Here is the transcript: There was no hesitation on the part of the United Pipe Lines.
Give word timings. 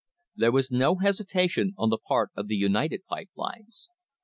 There 0.35 0.51
was 0.51 0.71
no 0.71 0.95
hesitation 0.95 1.75
on 1.77 1.91
the 1.91 1.99
part 1.99 2.31
of 2.35 2.47
the 2.47 2.55
United 2.55 3.05
Pipe 3.05 3.29
Lines. 3.35 3.87